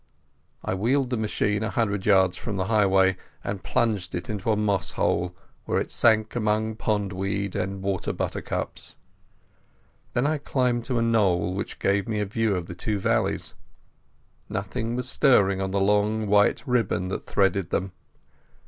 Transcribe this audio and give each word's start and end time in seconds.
I 0.65 0.73
wheeled 0.73 1.11
the 1.11 1.15
machine 1.15 1.61
a 1.61 1.69
hundred 1.69 2.07
yards 2.07 2.35
from 2.35 2.57
the 2.57 2.65
highway, 2.65 3.17
and 3.43 3.63
plunged 3.63 4.15
it 4.15 4.31
into 4.31 4.51
a 4.51 4.55
moss 4.55 4.93
hole, 4.93 5.35
where 5.65 5.79
it 5.79 5.91
sank 5.91 6.35
among 6.35 6.75
pond 6.75 7.13
weed 7.13 7.55
and 7.55 7.83
water 7.83 8.11
buttercups. 8.11 8.95
Then 10.13 10.25
I 10.25 10.39
climbed 10.39 10.85
to 10.85 10.97
a 10.97 11.03
knoll 11.03 11.53
which 11.53 11.77
gave 11.77 12.07
me 12.07 12.19
a 12.19 12.25
view 12.25 12.55
of 12.55 12.65
the 12.65 12.73
two 12.73 12.97
valleys. 12.97 13.53
Nothing 14.49 14.95
was 14.95 15.07
stirring 15.07 15.61
on 15.61 15.69
the 15.69 15.79
long 15.79 16.25
white 16.25 16.63
ribbon 16.65 17.09
that 17.09 17.25
threaded 17.27 17.69
them. 17.69 17.91